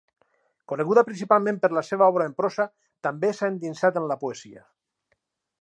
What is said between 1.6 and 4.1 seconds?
per la seva obra en prosa, també s'ha endinsat